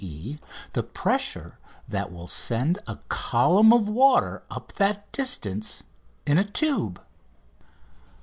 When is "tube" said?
6.43-6.99